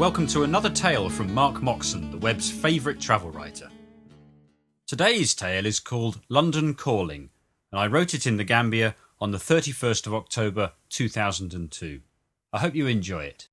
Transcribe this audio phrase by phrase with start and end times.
[0.00, 3.68] welcome to another tale from Mark Moxon, the web's favourite travel writer.
[4.86, 7.28] Today's tale is called London Calling,
[7.70, 12.00] and I wrote it in the Gambia on the 31st of October 2002.
[12.50, 13.48] I hope you enjoy it.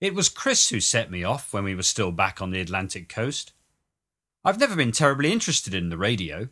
[0.00, 3.08] It was Chris who set me off when we were still back on the Atlantic
[3.08, 3.54] coast.
[4.44, 6.48] I've never been terribly interested in the radio.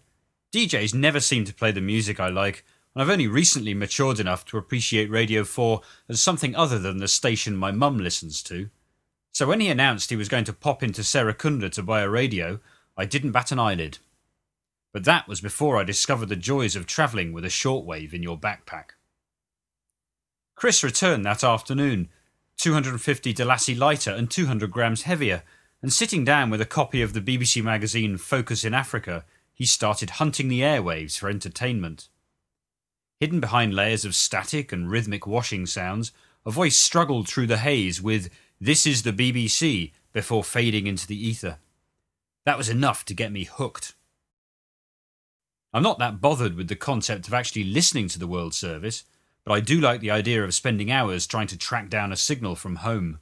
[0.53, 2.65] DJs never seem to play the music I like,
[2.95, 7.09] and I've only recently matured enough to appreciate Radio 4 as something other than the
[7.09, 8.69] station my mum listens to.
[9.33, 12.61] So when he announced he was going to pop into Serekunda to buy a radio,
[12.97, 13.99] I didn't bat an eyelid.
[14.93, 18.39] But that was before I discovered the joys of travelling with a shortwave in your
[18.39, 18.91] backpack.
[20.55, 22.11] Chris returned that afternoon,
[22.59, 25.43] 250 dalasi lighter and 200 grams heavier,
[25.81, 29.25] and sitting down with a copy of the BBC magazine Focus in Africa,
[29.55, 32.09] he started hunting the airwaves for entertainment.
[33.23, 36.11] Hidden behind layers of static and rhythmic washing sounds,
[36.45, 38.29] a voice struggled through the haze with,
[38.61, 41.59] This is the BBC, before fading into the ether.
[42.45, 43.95] That was enough to get me hooked.
[45.73, 49.05] I'm not that bothered with the concept of actually listening to the World Service,
[49.45, 52.57] but I do like the idea of spending hours trying to track down a signal
[52.57, 53.21] from home.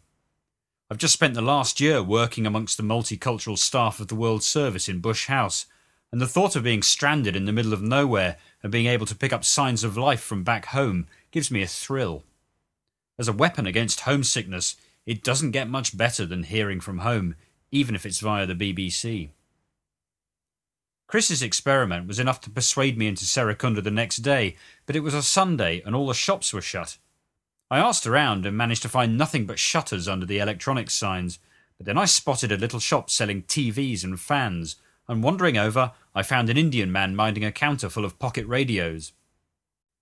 [0.90, 4.88] I've just spent the last year working amongst the multicultural staff of the World Service
[4.88, 5.66] in Bush House,
[6.12, 9.14] and the thought of being stranded in the middle of nowhere and being able to
[9.14, 12.24] pick up signs of life from back home gives me a thrill.
[13.18, 17.36] As a weapon against homesickness, it doesn't get much better than hearing from home,
[17.70, 19.30] even if it's via the BBC.
[21.06, 25.14] Chris's experiment was enough to persuade me into Serekunda the next day, but it was
[25.14, 26.98] a Sunday and all the shops were shut.
[27.70, 31.38] I asked around and managed to find nothing but shutters under the electronics signs,
[31.76, 34.76] but then I spotted a little shop selling TVs and fans,
[35.10, 39.12] and wandering over, I found an Indian man minding a counter full of pocket radios.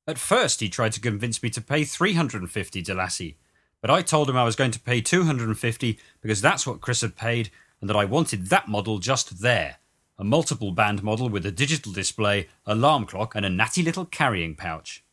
[0.07, 3.37] At first, he tried to convince me to pay 350 dalasi,
[3.81, 7.17] but I told him I was going to pay 250 because that's what Chris had
[7.17, 9.79] paid and that I wanted that model just there
[10.21, 14.57] a multiple band model with a digital display, alarm clock, and a natty little carrying
[14.57, 15.05] pouch.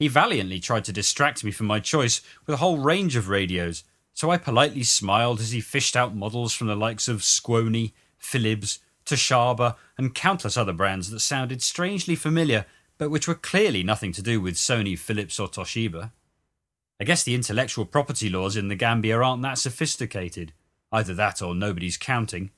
[0.00, 3.84] He valiantly tried to distract me from my choice with a whole range of radios,
[4.12, 8.80] so I politely smiled as he fished out models from the likes of Squony, Philips,
[9.06, 12.66] Toshiba, and countless other brands that sounded strangely familiar,
[12.98, 16.12] but which were clearly nothing to do with Sony, Philips, or Toshiba.
[17.00, 20.52] I guess the intellectual property laws in the Gambia aren't that sophisticated.
[20.92, 22.50] Either that or nobody's counting.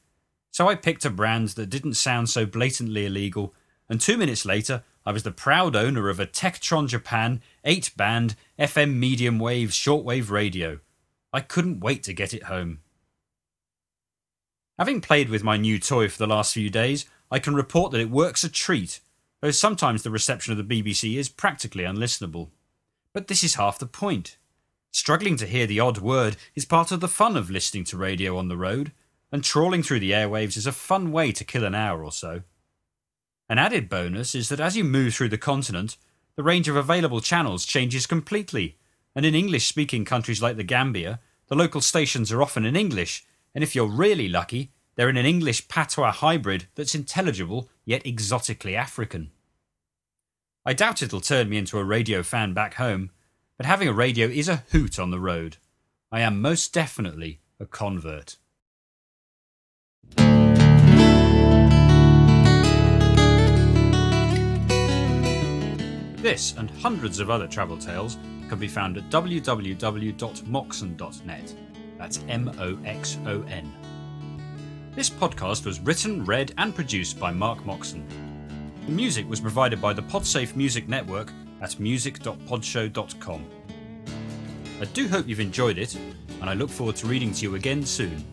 [0.51, 3.55] So I picked a brand that didn't sound so blatantly illegal,
[3.89, 8.37] and two minutes later, I was the proud owner of a Tektron Japan 8 band
[8.59, 10.81] FM medium wave shortwave radio.
[11.33, 12.81] I couldn't wait to get it home.
[14.79, 18.01] Having played with my new toy for the last few days, I can report that
[18.01, 19.01] it works a treat,
[19.41, 22.51] though sometimes the reception of the BBC is practically unlistenable.
[23.15, 24.37] But this is half the point.
[24.93, 28.37] Struggling to hear the odd word is part of the fun of listening to radio
[28.37, 28.93] on the road,
[29.33, 32.43] and trawling through the airwaves is a fun way to kill an hour or so.
[33.49, 35.97] An added bonus is that as you move through the continent,
[36.37, 38.77] the range of available channels changes completely,
[39.15, 43.25] and in English speaking countries like the Gambia, the local stations are often in English,
[43.57, 48.77] and if you're really lucky, they're in an English patois hybrid that's intelligible yet exotically
[48.77, 49.31] African.
[50.67, 53.13] I doubt it'll turn me into a radio fan back home,
[53.57, 55.57] but having a radio is a hoot on the road.
[56.13, 58.37] I am most definitely a convert.
[66.21, 68.19] This and hundreds of other travel tales
[68.51, 71.66] can be found at www.moxon.net.
[71.99, 73.73] That's M O X O N.
[74.95, 78.07] This podcast was written, read, and produced by Mark Moxon.
[78.87, 83.47] The music was provided by the Podsafe Music Network at music.podshow.com.
[84.81, 85.95] I do hope you've enjoyed it,
[86.41, 88.25] and I look forward to reading to you again soon.